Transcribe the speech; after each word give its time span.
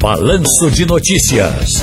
Balanço 0.00 0.70
de 0.70 0.86
Notícias. 0.86 1.82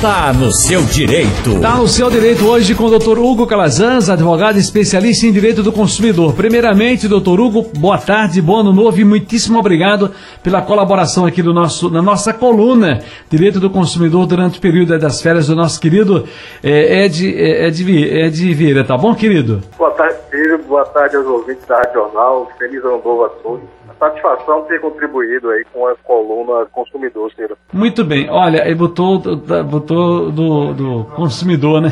Tá 0.00 0.32
no 0.32 0.50
seu 0.50 0.80
direito. 0.84 1.60
Tá 1.60 1.76
no 1.76 1.86
seu 1.86 2.08
direito 2.08 2.46
hoje 2.46 2.74
com 2.74 2.84
o 2.84 2.98
Dr. 2.98 3.18
Hugo 3.18 3.46
Calazans, 3.46 4.08
advogado 4.08 4.56
especialista 4.56 5.26
em 5.26 5.32
direito 5.32 5.62
do 5.62 5.70
consumidor. 5.70 6.32
Primeiramente, 6.32 7.06
doutor 7.06 7.38
Hugo, 7.38 7.66
boa 7.78 7.98
tarde, 7.98 8.40
bom 8.40 8.60
ano 8.60 8.72
novo 8.72 8.98
e 8.98 9.04
muitíssimo 9.04 9.58
obrigado 9.58 10.12
pela 10.42 10.62
colaboração 10.62 11.26
aqui 11.26 11.42
do 11.42 11.52
nosso, 11.52 11.90
na 11.90 12.00
nossa 12.00 12.32
coluna 12.32 13.02
Direito 13.28 13.60
do 13.60 13.68
Consumidor 13.68 14.24
durante 14.24 14.58
o 14.58 14.62
período 14.62 14.98
das 14.98 15.20
férias 15.20 15.48
do 15.48 15.54
nosso 15.54 15.78
querido 15.78 16.26
é, 16.64 17.04
Ed, 17.04 17.28
Ed, 17.28 17.92
Ed 17.92 18.54
Vieira, 18.54 18.82
tá 18.82 18.96
bom, 18.96 19.14
querido? 19.14 19.62
Boa 19.76 19.90
tarde, 19.90 20.16
filho. 20.30 20.58
Boa 20.66 20.86
tarde 20.86 21.16
aos 21.16 21.26
ouvintes 21.26 21.66
da 21.66 21.76
Rádio 21.76 21.92
Jornal. 21.92 22.50
Feliz 22.58 22.82
ano 22.82 23.02
novo 23.04 23.24
a 23.26 23.28
todos 23.28 23.77
satisfação 23.98 24.62
ter 24.62 24.80
contribuído 24.80 25.50
aí 25.50 25.64
com 25.72 25.86
a 25.86 25.94
coluna 25.96 26.66
consumidor, 26.72 27.30
Ciro. 27.34 27.56
Muito 27.72 28.04
bem. 28.04 28.28
Olha, 28.30 28.64
ele 28.64 28.74
botou, 28.74 29.18
botou 29.18 30.30
do, 30.30 30.72
do 30.72 31.04
consumidor, 31.16 31.80
né? 31.80 31.90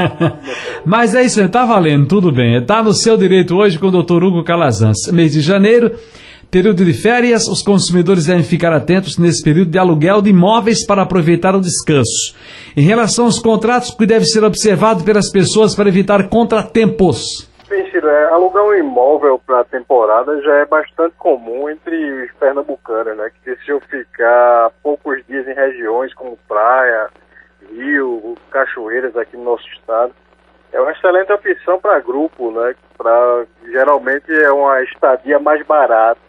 Mas 0.84 1.14
é 1.14 1.22
isso, 1.22 1.46
tá 1.48 1.64
valendo, 1.64 2.06
tudo 2.06 2.32
bem. 2.32 2.64
Tá 2.64 2.82
no 2.82 2.92
seu 2.92 3.16
direito 3.16 3.56
hoje 3.56 3.78
com 3.78 3.88
o 3.88 3.90
doutor 3.90 4.22
Hugo 4.22 4.44
Calazans. 4.44 5.10
Mês 5.12 5.32
de 5.32 5.40
janeiro, 5.40 5.92
período 6.50 6.84
de 6.84 6.92
férias, 6.92 7.46
os 7.46 7.62
consumidores 7.62 8.26
devem 8.26 8.44
ficar 8.44 8.72
atentos 8.72 9.18
nesse 9.18 9.42
período 9.42 9.70
de 9.70 9.78
aluguel 9.78 10.22
de 10.22 10.30
imóveis 10.30 10.86
para 10.86 11.02
aproveitar 11.02 11.54
o 11.54 11.60
descanso. 11.60 12.34
Em 12.76 12.82
relação 12.82 13.26
aos 13.26 13.38
contratos, 13.38 13.90
que 13.90 14.06
deve 14.06 14.24
ser 14.24 14.44
observado 14.44 15.04
pelas 15.04 15.30
pessoas 15.30 15.74
para 15.74 15.88
evitar 15.88 16.28
contratempos. 16.28 17.47
Ciro, 17.68 18.08
é, 18.08 18.24
alugar 18.32 18.64
um 18.64 18.74
imóvel 18.74 19.38
para 19.38 19.62
temporada 19.64 20.40
já 20.40 20.54
é 20.56 20.64
bastante 20.64 21.14
comum 21.16 21.68
entre 21.68 22.24
os 22.24 22.32
pernambucanos, 22.32 23.16
né? 23.16 23.30
Que 23.30 23.50
desejam 23.50 23.80
ficar 23.80 24.70
poucos 24.82 25.24
dias 25.26 25.46
em 25.46 25.52
regiões 25.52 26.14
como 26.14 26.38
praia, 26.48 27.08
rio, 27.70 28.34
cachoeiras 28.50 29.14
aqui 29.16 29.36
no 29.36 29.44
nosso 29.44 29.66
estado. 29.68 30.14
É 30.72 30.80
uma 30.80 30.92
excelente 30.92 31.30
opção 31.30 31.78
para 31.78 32.00
grupo, 32.00 32.50
né? 32.50 32.74
Pra, 32.96 33.44
geralmente 33.66 34.32
é 34.32 34.50
uma 34.50 34.82
estadia 34.82 35.38
mais 35.38 35.64
barata, 35.66 36.20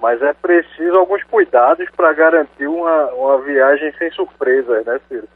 mas 0.00 0.20
é 0.22 0.32
preciso 0.32 0.96
alguns 0.98 1.22
cuidados 1.24 1.88
para 1.96 2.12
garantir 2.12 2.66
uma, 2.66 3.06
uma 3.12 3.38
viagem 3.42 3.92
sem 3.96 4.10
surpresas, 4.10 4.84
né, 4.84 5.00
Ciro? 5.08 5.28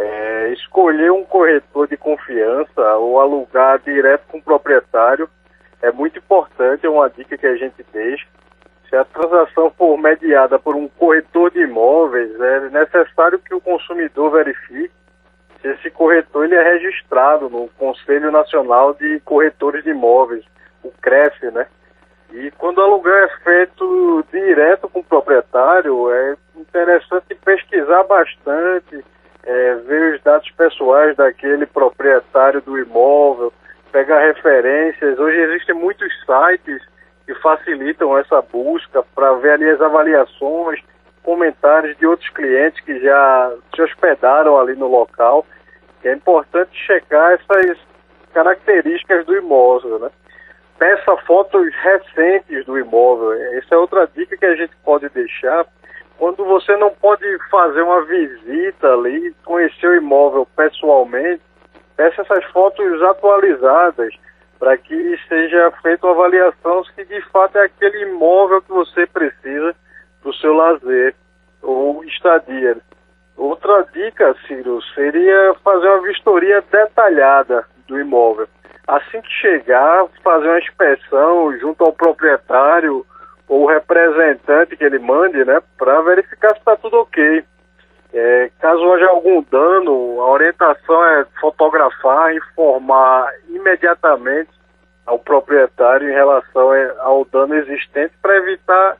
É, 0.00 0.52
escolher 0.52 1.10
um 1.10 1.24
corretor 1.24 1.88
de 1.88 1.96
confiança 1.96 2.94
ou 2.96 3.20
alugar 3.20 3.80
direto 3.80 4.28
com 4.28 4.38
o 4.38 4.42
proprietário 4.42 5.28
é 5.82 5.90
muito 5.90 6.20
importante, 6.20 6.86
é 6.86 6.88
uma 6.88 7.10
dica 7.10 7.36
que 7.36 7.46
a 7.46 7.56
gente 7.56 7.84
deixa. 7.92 8.24
Se 8.88 8.94
a 8.94 9.04
transação 9.04 9.70
for 9.76 9.98
mediada 9.98 10.56
por 10.56 10.76
um 10.76 10.88
corretor 10.88 11.50
de 11.50 11.62
imóveis, 11.62 12.30
é 12.40 12.70
necessário 12.70 13.40
que 13.40 13.52
o 13.52 13.60
consumidor 13.60 14.30
verifique 14.30 14.94
se 15.60 15.68
esse 15.68 15.90
corretor 15.90 16.44
ele 16.44 16.54
é 16.54 16.62
registrado 16.62 17.50
no 17.50 17.68
Conselho 17.70 18.30
Nacional 18.30 18.94
de 18.94 19.18
Corretores 19.24 19.82
de 19.82 19.90
Imóveis, 19.90 20.44
o 20.84 20.92
CREF, 21.02 21.44
né? 21.50 21.66
E 22.32 22.52
quando 22.52 22.78
o 22.78 22.82
aluguel 22.82 23.16
é 23.16 23.28
feito 23.42 24.24
direto 24.30 24.88
com 24.88 25.00
o 25.00 25.04
proprietário, 25.04 26.12
é 26.12 26.36
interessante 26.56 27.34
pesquisar 27.44 28.04
bastante, 28.04 29.04
é, 29.48 29.74
ver 29.76 30.14
os 30.14 30.22
dados 30.22 30.50
pessoais 30.50 31.16
daquele 31.16 31.64
proprietário 31.64 32.60
do 32.60 32.78
imóvel, 32.78 33.50
pegar 33.90 34.20
referências. 34.20 35.18
Hoje 35.18 35.38
existem 35.38 35.74
muitos 35.74 36.06
sites 36.26 36.82
que 37.24 37.34
facilitam 37.36 38.16
essa 38.18 38.42
busca 38.42 39.02
para 39.14 39.32
ver 39.34 39.52
ali 39.52 39.70
as 39.70 39.80
avaliações, 39.80 40.80
comentários 41.22 41.96
de 41.96 42.06
outros 42.06 42.28
clientes 42.28 42.78
que 42.84 43.00
já 43.00 43.52
se 43.74 43.80
hospedaram 43.80 44.58
ali 44.60 44.76
no 44.76 44.86
local. 44.86 45.46
É 46.04 46.12
importante 46.12 46.70
checar 46.86 47.32
essas 47.32 47.78
características 48.34 49.24
do 49.24 49.34
imóvel, 49.34 49.98
né? 49.98 50.10
Peça 50.78 51.16
fotos 51.26 51.74
recentes 51.82 52.66
do 52.66 52.78
imóvel. 52.78 53.32
Essa 53.32 53.74
é 53.74 53.78
outra 53.78 54.06
dica 54.14 54.36
que 54.36 54.46
a 54.46 54.54
gente 54.54 54.76
pode 54.84 55.08
deixar 55.08 55.66
quando 56.18 56.44
você 56.44 56.76
não 56.76 56.90
pode 56.90 57.24
fazer 57.48 57.80
uma 57.82 58.02
visita 58.02 58.92
ali, 58.92 59.34
conhecer 59.44 59.86
o 59.86 59.94
imóvel 59.94 60.46
pessoalmente, 60.56 61.40
peça 61.96 62.22
essas 62.22 62.44
fotos 62.46 63.02
atualizadas 63.02 64.12
para 64.58 64.76
que 64.76 65.16
seja 65.28 65.70
feita 65.80 66.06
uma 66.06 66.14
avaliação 66.14 66.84
se 66.84 67.04
de 67.04 67.22
fato 67.30 67.56
é 67.56 67.64
aquele 67.64 68.02
imóvel 68.02 68.60
que 68.60 68.70
você 68.70 69.06
precisa 69.06 69.74
para 70.20 70.30
o 70.30 70.34
seu 70.34 70.52
lazer 70.52 71.14
ou 71.62 72.04
estadia. 72.04 72.76
Outra 73.36 73.86
dica, 73.92 74.34
Ciro, 74.48 74.82
seria 74.94 75.54
fazer 75.62 75.86
uma 75.86 76.02
vistoria 76.02 76.60
detalhada 76.72 77.64
do 77.86 78.00
imóvel. 78.00 78.48
Assim 78.88 79.20
que 79.20 79.30
chegar, 79.30 80.06
fazer 80.24 80.48
uma 80.48 80.58
inspeção 80.58 81.56
junto 81.58 81.84
ao 81.84 81.92
proprietário 81.92 83.06
o 83.48 83.66
representante 83.66 84.76
que 84.76 84.84
ele 84.84 84.98
mande, 84.98 85.44
né, 85.44 85.60
para 85.76 86.00
verificar 86.02 86.50
se 86.50 86.58
está 86.58 86.76
tudo 86.76 86.98
ok. 86.98 87.44
É, 88.12 88.50
caso 88.58 88.92
haja 88.92 89.06
algum 89.08 89.42
dano, 89.42 90.20
a 90.20 90.30
orientação 90.30 91.04
é 91.04 91.26
fotografar, 91.40 92.34
informar 92.34 93.30
imediatamente 93.48 94.50
ao 95.04 95.18
proprietário 95.18 96.08
em 96.08 96.12
relação 96.12 96.72
é, 96.72 96.94
ao 97.00 97.24
dano 97.24 97.54
existente 97.54 98.14
para 98.20 98.36
evitar 98.36 98.96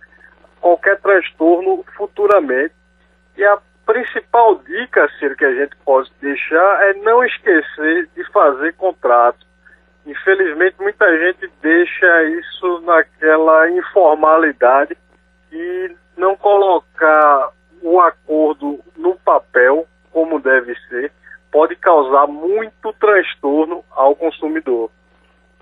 qualquer 0.61 0.99
transtorno 1.01 1.85
futuramente. 1.97 2.75
E 3.37 3.45
a 3.45 3.59
principal 3.87 4.57
dica, 4.57 5.09
Ciro, 5.19 5.37
que 5.37 5.45
a 5.45 5.55
gente 5.55 5.75
pode 5.85 6.11
deixar 6.21 6.89
é 6.89 6.95
não 6.95 7.25
esquecer 7.25 8.09
de 8.15 8.25
fazer 8.31 8.75
contratos 8.75 9.48
Infelizmente, 10.07 10.77
muita 10.81 11.07
gente 11.19 11.51
deixa 11.61 12.25
isso 12.25 12.81
naquela 12.81 13.71
informalidade 13.71 14.97
e 15.53 15.95
não 16.17 16.37
colocar 16.37 17.51
o 17.83 18.01
acordo 18.01 18.81
no 18.97 19.15
papel 19.17 19.87
como 20.11 20.41
deve 20.41 20.75
ser 20.89 21.13
pode 21.51 21.77
causar 21.77 22.27
muito 22.27 22.93
transtorno 22.95 23.85
ao 23.91 24.15
consumidor. 24.15 24.91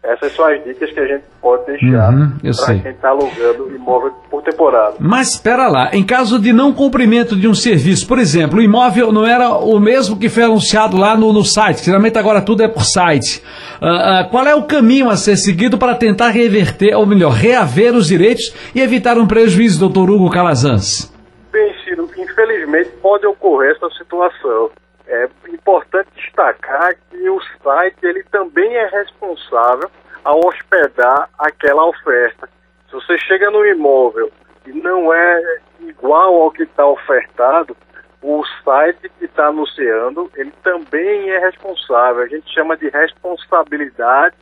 Essas 0.07 0.33
são 0.37 0.45
as 0.47 0.63
dicas 0.63 0.91
que 0.93 1.01
a 1.01 1.07
gente 1.07 1.25
pode 1.43 1.67
deixar 1.67 2.13
uhum, 2.13 2.33
para 2.41 2.79
quem 2.79 2.93
está 2.93 3.09
alugando 3.09 3.75
imóvel 3.75 4.13
por 4.31 4.41
temporada. 4.41 4.95
Mas 5.01 5.31
espera 5.31 5.67
lá, 5.67 5.91
em 5.93 6.05
caso 6.05 6.39
de 6.39 6.53
não 6.53 6.73
cumprimento 6.73 7.35
de 7.35 7.49
um 7.49 7.55
serviço, 7.55 8.07
por 8.07 8.19
exemplo, 8.19 8.61
o 8.61 8.63
imóvel 8.63 9.11
não 9.11 9.27
era 9.27 9.51
o 9.51 9.81
mesmo 9.81 10.17
que 10.17 10.29
foi 10.29 10.45
anunciado 10.45 10.97
lá 10.97 11.17
no, 11.17 11.33
no 11.33 11.45
site, 11.45 11.85
geralmente 11.85 12.17
agora 12.19 12.41
tudo 12.41 12.63
é 12.63 12.69
por 12.69 12.85
site. 12.85 13.43
Uh, 13.83 14.27
uh, 14.27 14.31
qual 14.31 14.47
é 14.47 14.55
o 14.55 14.63
caminho 14.63 15.11
a 15.11 15.17
ser 15.17 15.37
seguido 15.37 15.77
para 15.77 15.97
tentar 15.97 16.29
reverter, 16.29 16.95
ou 16.95 17.05
melhor, 17.05 17.33
reaver 17.33 17.95
os 17.95 18.07
direitos 18.07 18.55
e 18.75 18.81
evitar 18.81 19.19
um 19.19 19.27
prejuízo, 19.27 19.81
doutor 19.81 20.09
Hugo 20.09 20.31
Calazans? 20.31 21.13
Bem, 21.51 21.75
Ciro, 21.83 22.09
infelizmente 22.17 22.91
pode 23.03 23.27
ocorrer 23.27 23.73
essa 23.73 23.89
situação. 23.99 24.71
É 25.09 25.29
importante 25.49 26.09
destacar 26.17 26.95
que 27.11 27.31
o 27.31 27.41
site 27.63 27.99
ele 28.03 28.25
também 28.25 28.75
é 28.75 28.87
responsável 28.87 29.91
ao 30.25 30.41
hospedar 30.45 31.29
aquela 31.39 31.87
oferta. 31.87 32.49
Se 32.89 32.93
você 32.93 33.17
chega 33.19 33.51
no 33.51 33.65
imóvel 33.65 34.33
e 34.67 34.73
não 34.73 35.13
é 35.13 35.61
igual 35.81 36.43
ao 36.43 36.51
que 36.51 36.65
está 36.65 36.85
ofertado, 36.87 37.77
o 38.21 38.45
site 38.65 39.09
que 39.19 39.27
está 39.27 39.47
anunciando, 39.47 40.31
ele 40.35 40.53
também 40.63 41.31
é 41.31 41.39
responsável. 41.39 42.25
A 42.25 42.29
gente 42.29 42.53
chama 42.53 42.77
de 42.77 42.89
responsabilidade 42.89 44.35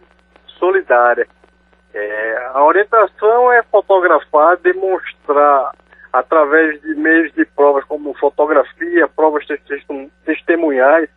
solidária. 0.59 1.27
É, 1.93 2.51
a 2.55 2.65
orientação 2.65 3.53
é 3.53 3.63
fotografar, 3.65 4.57
demonstrar 4.57 5.73
através 6.15 6.81
de 6.81 6.95
meios 6.95 7.33
de 7.33 7.45
provas 7.45 7.85
como 7.87 8.15
fotografia, 8.15 9.09
provas 9.09 9.45
testemunhais, 10.25 11.11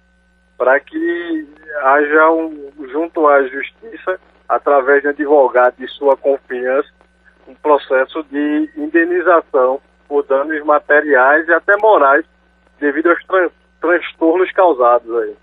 para 0.58 0.80
que 0.80 1.48
haja 1.84 2.32
um, 2.32 2.72
junto 2.92 3.28
à 3.28 3.44
justiça, 3.44 4.20
através 4.50 5.04
de 5.04 5.10
advogado 5.10 5.76
de 5.78 5.88
sua 5.90 6.18
confiança, 6.18 6.90
um 7.48 7.54
processo 7.54 8.24
de 8.24 8.72
indenização 8.76 9.80
por 10.08 10.24
danos 10.24 10.66
materiais 10.66 11.48
e 11.48 11.54
até 11.54 11.78
morais 11.78 12.26
devido 12.80 13.12
aos 13.12 13.24
tran 13.26 13.52
transtornos 13.80 14.52
causados 14.52 15.16
aí. 15.16 15.36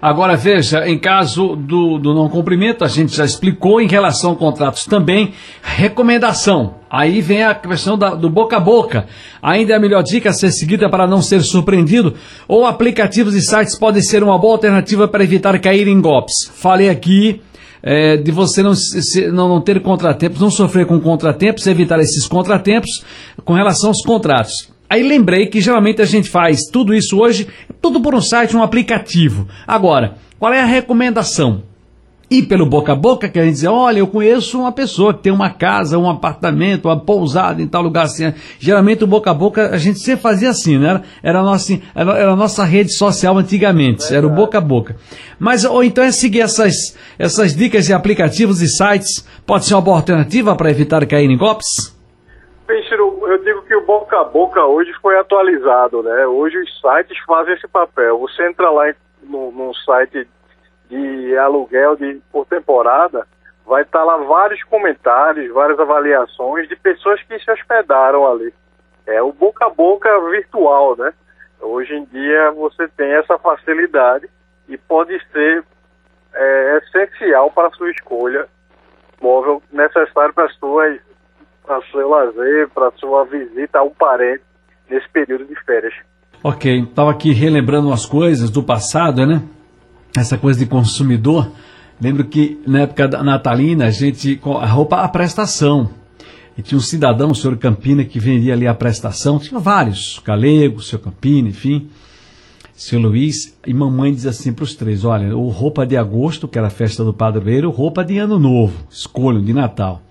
Agora 0.00 0.36
veja, 0.36 0.86
em 0.86 0.98
caso 0.98 1.56
do, 1.56 1.98
do 1.98 2.14
não 2.14 2.28
cumprimento, 2.28 2.84
a 2.84 2.88
gente 2.88 3.16
já 3.16 3.24
explicou 3.24 3.80
em 3.80 3.88
relação 3.88 4.32
a 4.32 4.36
contratos 4.36 4.84
também, 4.84 5.32
recomendação. 5.62 6.74
Aí 6.90 7.20
vem 7.20 7.42
a 7.42 7.54
questão 7.54 7.96
da, 7.96 8.14
do 8.14 8.28
boca 8.28 8.56
a 8.56 8.60
boca. 8.60 9.06
Ainda 9.42 9.72
é 9.72 9.76
a 9.76 9.80
melhor 9.80 10.02
dica 10.02 10.30
a 10.30 10.32
ser 10.32 10.50
seguida 10.52 10.88
para 10.90 11.06
não 11.06 11.22
ser 11.22 11.42
surpreendido, 11.42 12.14
ou 12.46 12.66
aplicativos 12.66 13.34
e 13.34 13.40
sites 13.40 13.78
podem 13.78 14.02
ser 14.02 14.22
uma 14.22 14.38
boa 14.38 14.54
alternativa 14.54 15.08
para 15.08 15.24
evitar 15.24 15.58
cair 15.58 15.88
em 15.88 16.00
golpes. 16.00 16.34
Falei 16.54 16.90
aqui 16.90 17.40
é, 17.82 18.16
de 18.16 18.30
você 18.30 18.62
não, 18.62 18.74
se, 18.74 19.28
não, 19.28 19.48
não 19.48 19.60
ter 19.60 19.80
contratempos, 19.80 20.40
não 20.40 20.50
sofrer 20.50 20.86
com 20.86 21.00
contratempos, 21.00 21.66
evitar 21.66 21.98
esses 22.00 22.26
contratempos 22.26 23.04
com 23.44 23.54
relação 23.54 23.90
aos 23.90 24.02
contratos. 24.02 24.75
Aí 24.88 25.02
lembrei 25.02 25.46
que 25.46 25.60
geralmente 25.60 26.00
a 26.00 26.04
gente 26.04 26.28
faz 26.28 26.62
tudo 26.72 26.94
isso 26.94 27.18
hoje, 27.18 27.48
tudo 27.80 28.00
por 28.00 28.14
um 28.14 28.20
site, 28.20 28.56
um 28.56 28.62
aplicativo. 28.62 29.48
Agora, 29.66 30.16
qual 30.38 30.52
é 30.52 30.60
a 30.60 30.66
recomendação? 30.66 31.62
Ir 32.28 32.42
pelo 32.42 32.66
boca 32.66 32.92
a 32.92 32.96
boca, 32.96 33.28
que 33.28 33.38
a 33.38 33.44
gente 33.44 33.54
diz, 33.54 33.64
olha, 33.64 34.00
eu 34.00 34.06
conheço 34.08 34.58
uma 34.58 34.72
pessoa 34.72 35.14
que 35.14 35.22
tem 35.22 35.32
uma 35.32 35.50
casa, 35.50 35.96
um 35.96 36.10
apartamento, 36.10 36.86
uma 36.86 36.98
pousada 36.98 37.62
em 37.62 37.68
tal 37.68 37.82
lugar 37.82 38.06
assim. 38.06 38.32
Geralmente 38.58 39.04
o 39.04 39.06
boca 39.06 39.30
a 39.30 39.34
boca 39.34 39.70
a 39.70 39.78
gente 39.78 40.00
sempre 40.00 40.22
fazia 40.22 40.50
assim, 40.50 40.76
né? 40.76 41.02
Era 41.22 41.38
a 41.38 41.42
nossa, 41.44 41.80
era 41.94 42.32
a 42.32 42.36
nossa 42.36 42.64
rede 42.64 42.92
social 42.92 43.38
antigamente, 43.38 44.12
era 44.12 44.26
o 44.26 44.30
boca 44.30 44.58
a 44.58 44.60
boca. 44.60 44.96
Mas, 45.38 45.64
ou 45.64 45.84
então 45.84 46.02
é 46.02 46.10
seguir 46.10 46.40
essas, 46.40 46.96
essas 47.16 47.54
dicas 47.54 47.86
de 47.86 47.92
aplicativos 47.92 48.60
e 48.60 48.66
sites, 48.66 49.24
pode 49.46 49.64
ser 49.64 49.74
uma 49.74 49.82
boa 49.82 49.98
alternativa 49.98 50.56
para 50.56 50.70
evitar 50.70 51.06
cair 51.06 51.30
em 51.30 51.36
golpes? 51.36 51.95
Bem, 52.66 52.82
Ciro, 52.88 53.22
eu 53.28 53.38
digo 53.38 53.62
que 53.62 53.76
o 53.76 53.86
boca 53.86 54.20
a 54.20 54.24
boca 54.24 54.64
hoje 54.64 54.92
foi 55.00 55.16
atualizado, 55.16 56.02
né? 56.02 56.26
Hoje 56.26 56.58
os 56.58 56.80
sites 56.80 57.16
fazem 57.24 57.54
esse 57.54 57.68
papel. 57.68 58.18
Você 58.18 58.44
entra 58.44 58.68
lá 58.70 58.92
no, 59.22 59.52
num 59.52 59.72
site 59.72 60.28
de 60.88 61.38
aluguel 61.38 61.94
de, 61.94 62.20
por 62.32 62.44
temporada, 62.46 63.24
vai 63.64 63.82
estar 63.82 64.02
lá 64.02 64.16
vários 64.16 64.62
comentários, 64.64 65.52
várias 65.52 65.78
avaliações 65.78 66.68
de 66.68 66.74
pessoas 66.74 67.22
que 67.22 67.38
se 67.38 67.48
hospedaram 67.48 68.26
ali. 68.26 68.52
É 69.06 69.22
o 69.22 69.32
boca 69.32 69.66
a 69.66 69.70
boca 69.70 70.20
virtual, 70.28 70.96
né? 70.96 71.12
Hoje 71.60 71.94
em 71.94 72.04
dia 72.06 72.50
você 72.50 72.88
tem 72.88 73.12
essa 73.12 73.38
facilidade 73.38 74.28
e 74.68 74.76
pode 74.76 75.16
ser 75.30 75.64
é, 76.34 76.78
essencial 76.78 77.48
para 77.48 77.68
a 77.68 77.72
sua 77.72 77.90
escolha 77.92 78.48
móvel 79.20 79.62
necessário 79.72 80.34
para 80.34 80.46
as 80.46 80.54
suas 80.56 81.00
para 81.66 81.82
seu 81.90 82.08
lazer, 82.08 82.68
para 82.70 82.92
sua 82.92 83.24
visita 83.24 83.80
a 83.80 83.82
um 83.82 83.90
parente 83.90 84.44
nesse 84.88 85.08
período 85.10 85.44
de 85.44 85.54
férias. 85.64 85.92
Ok, 86.42 86.82
estava 86.82 87.10
aqui 87.10 87.32
relembrando 87.32 87.88
umas 87.88 88.06
coisas 88.06 88.50
do 88.50 88.62
passado, 88.62 89.26
né? 89.26 89.42
Essa 90.16 90.38
coisa 90.38 90.60
de 90.60 90.66
consumidor. 90.66 91.50
Lembro 92.00 92.24
que 92.24 92.62
na 92.66 92.82
época 92.82 93.08
da 93.08 93.22
natalina 93.22 93.86
a 93.86 93.90
gente 93.90 94.40
a 94.60 94.66
roupa 94.66 95.02
a 95.02 95.08
prestação. 95.08 95.90
E 96.56 96.62
tinha 96.62 96.78
um 96.78 96.80
cidadão, 96.80 97.32
o 97.32 97.34
senhor 97.34 97.56
Campina, 97.58 98.04
que 98.04 98.18
vendia 98.18 98.54
ali 98.54 98.66
a 98.66 98.74
prestação. 98.74 99.38
Tinha 99.38 99.60
vários, 99.60 100.18
Calego, 100.20 100.80
senhor 100.80 101.02
Campina, 101.02 101.48
enfim, 101.48 101.90
seu 102.74 102.98
Luiz. 102.98 103.58
E 103.66 103.74
mamãe 103.74 104.12
diz 104.12 104.24
assim 104.24 104.52
para 104.52 104.64
os 104.64 104.74
três: 104.74 105.04
olha, 105.04 105.36
o 105.36 105.48
roupa 105.48 105.84
de 105.84 105.96
agosto, 105.96 106.48
que 106.48 106.56
era 106.56 106.68
a 106.68 106.70
festa 106.70 107.04
do 107.04 107.12
padroeiro, 107.12 107.70
roupa 107.70 108.04
de 108.04 108.18
ano 108.18 108.38
novo, 108.38 108.86
escolham 108.88 109.42
de 109.42 109.52
Natal. 109.52 110.05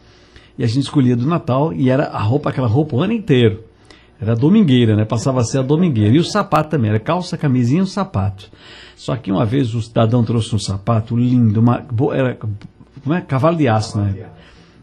E 0.58 0.64
a 0.64 0.68
gente 0.68 0.84
escolhia 0.84 1.16
do 1.16 1.26
Natal 1.26 1.74
e 1.74 1.90
era 1.90 2.06
a 2.06 2.20
roupa, 2.20 2.50
aquela 2.50 2.68
roupa 2.68 2.96
o 2.96 3.02
ano 3.02 3.14
inteiro. 3.14 3.64
Era 4.20 4.32
a 4.32 4.36
domingueira, 4.36 4.96
né? 4.96 5.04
Passava 5.04 5.42
a 5.42 5.44
ser 5.44 5.60
a 5.60 5.62
domingueira. 5.62 6.16
E 6.16 6.20
o 6.20 6.24
sapato 6.24 6.70
também, 6.70 6.90
era 6.90 7.00
calça, 7.00 7.38
camisinha 7.38 7.84
e 7.84 7.88
sapato. 7.88 8.50
Só 8.96 9.16
que 9.18 9.32
uma 9.32 9.46
vez 9.46 9.76
o 9.76 9.82
cidadão 9.82 10.24
trouxe 10.24 10.56
um 10.56 10.60
sapato 10.60 11.18
lindo, 11.18 11.60
uma, 11.60 11.86
era 12.14 12.38
como 13.04 13.14
é? 13.14 13.22
cavalo 13.22 13.58
de 13.58 13.68
aço, 13.68 14.00
né? 14.00 14.28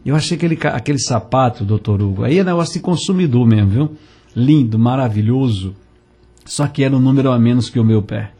Eu 0.05 0.15
achei 0.15 0.37
aquele, 0.37 0.57
aquele 0.61 0.99
sapato, 0.99 1.63
doutor 1.63 2.01
Hugo, 2.01 2.23
aí 2.23 2.37
é 2.37 2.43
negócio 2.43 2.73
de 2.73 2.79
consumidor 2.79 3.47
mesmo, 3.47 3.69
viu? 3.69 3.91
Lindo, 4.35 4.77
maravilhoso. 4.77 5.75
Só 6.45 6.67
que 6.67 6.83
era 6.83 6.95
um 6.95 6.99
número 6.99 7.31
a 7.31 7.39
menos 7.39 7.69
que 7.69 7.79
o 7.79 7.85
meu 7.85 8.01
pé. 8.01 8.31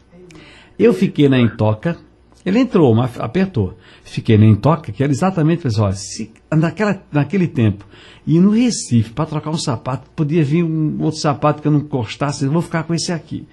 Eu 0.78 0.92
fiquei 0.92 1.28
na 1.28 1.40
intoca, 1.40 1.96
ele 2.44 2.58
entrou, 2.58 2.94
mas 2.94 3.18
apertou. 3.18 3.76
Fiquei 4.02 4.36
nem 4.36 4.54
toca, 4.54 4.92
que 4.92 5.02
era 5.02 5.10
exatamente, 5.10 5.62
pessoal, 5.62 5.92
se, 5.92 6.32
naquela, 6.52 7.02
naquele 7.10 7.48
tempo, 7.48 7.86
e 8.26 8.38
no 8.38 8.50
Recife, 8.50 9.10
para 9.10 9.26
trocar 9.26 9.50
um 9.50 9.58
sapato, 9.58 10.10
podia 10.14 10.44
vir 10.44 10.62
um 10.62 11.02
outro 11.02 11.20
sapato 11.20 11.62
que 11.62 11.68
eu 11.68 11.72
não 11.72 11.80
gostasse, 11.80 12.46
vou 12.46 12.62
ficar 12.62 12.82
com 12.82 12.94
esse 12.94 13.12
aqui. 13.12 13.46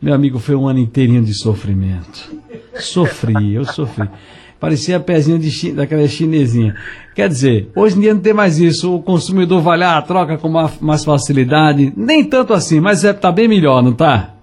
Meu 0.00 0.14
amigo, 0.14 0.38
foi 0.38 0.56
um 0.56 0.66
ano 0.66 0.80
inteirinho 0.80 1.22
de 1.22 1.32
sofrimento. 1.32 2.34
Sofri, 2.74 3.54
eu 3.54 3.64
sofri. 3.64 4.08
Parecia 4.62 4.98
de 4.98 5.50
chi, 5.50 5.72
daquela 5.72 6.06
chinesinha. 6.06 6.76
Quer 7.14 7.28
dizer, 7.28 7.70
hoje 7.74 7.96
em 7.96 8.00
dia 8.00 8.14
não 8.14 8.20
tem 8.20 8.32
mais 8.32 8.58
isso. 8.58 8.94
O 8.94 9.02
consumidor 9.02 9.60
vai 9.60 9.76
lá, 9.76 10.00
troca 10.02 10.38
com 10.38 10.48
mais 10.80 11.04
facilidade. 11.04 11.92
Nem 11.96 12.24
tanto 12.24 12.52
assim, 12.52 12.80
mas 12.80 13.04
é, 13.04 13.12
tá 13.12 13.30
bem 13.32 13.48
melhor, 13.48 13.82
não 13.82 13.92
tá? 13.92 14.34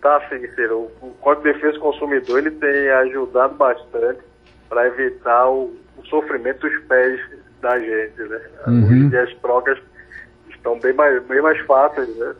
Tá 0.00 0.20
sim, 0.28 0.38
Ciro. 0.54 0.88
O 1.02 1.05
Código 1.26 1.42
de 1.42 1.52
Defesa 1.54 1.72
do 1.72 1.80
Consumidor 1.80 2.38
ele 2.38 2.52
tem 2.52 2.88
ajudado 2.88 3.54
bastante 3.56 4.20
para 4.68 4.86
evitar 4.86 5.50
o, 5.50 5.76
o, 5.96 6.06
sofrimento 6.06 6.60
dos 6.60 6.84
pés 6.84 7.20
da 7.60 7.76
gente, 7.80 8.22
né? 8.22 8.40
Uhum. 8.68 9.08
Hoje 9.08 9.18
as 9.18 9.34
trocas 9.38 9.76
estão 10.50 10.78
bem 10.78 10.92
mais, 10.92 11.20
bem 11.24 11.42
mais 11.42 11.60
fáceis, 11.66 12.16
né? 12.16 12.32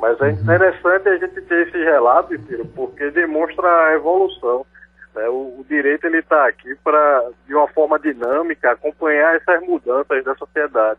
Mas 0.00 0.20
é 0.20 0.24
uhum. 0.24 0.30
interessante 0.30 1.08
a 1.08 1.18
gente 1.18 1.40
ter 1.42 1.68
esse 1.68 1.78
relato, 1.84 2.36
Ciro, 2.48 2.66
porque 2.74 3.12
demonstra 3.12 3.68
a 3.68 3.94
evolução. 3.94 4.66
Né? 5.14 5.28
O, 5.28 5.60
o 5.60 5.66
direito 5.68 6.08
ele 6.08 6.18
está 6.18 6.48
aqui 6.48 6.74
para, 6.82 7.30
de 7.46 7.54
uma 7.54 7.68
forma 7.68 7.96
dinâmica, 8.00 8.72
acompanhar 8.72 9.36
essas 9.36 9.62
mudanças 9.62 10.24
da 10.24 10.34
sociedade. 10.34 10.98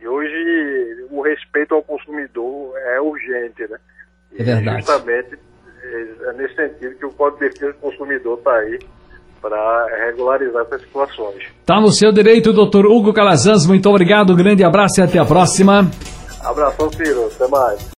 E 0.00 0.08
hoje 0.08 1.06
o 1.08 1.20
respeito 1.20 1.72
ao 1.72 1.84
consumidor 1.84 2.76
é 2.78 3.00
urgente, 3.00 3.62
né? 3.68 3.78
É 4.36 4.42
verdade. 4.42 4.78
justamente 4.78 5.38
é 5.82 6.32
nesse 6.34 6.54
sentido 6.54 6.94
que 6.96 7.06
o 7.06 7.10
Código 7.10 7.40
de 7.40 7.48
Defesa 7.50 7.72
do 7.72 7.78
Consumidor 7.78 8.38
está 8.38 8.52
aí 8.52 8.78
para 9.40 9.86
regularizar 10.06 10.62
essas 10.62 10.82
situações. 10.82 11.44
Está 11.60 11.80
no 11.80 11.90
seu 11.90 12.12
direito, 12.12 12.52
doutor 12.52 12.86
Hugo 12.86 13.12
Calazans. 13.12 13.66
Muito 13.66 13.88
obrigado, 13.88 14.32
um 14.32 14.36
grande 14.36 14.62
abraço 14.62 15.00
e 15.00 15.02
até 15.02 15.18
a 15.18 15.24
próxima. 15.24 15.90
Abração, 16.42 16.90
Ciro. 16.92 17.26
Até 17.26 17.48
mais. 17.48 17.80